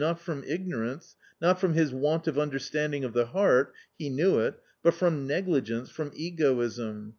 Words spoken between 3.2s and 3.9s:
heart—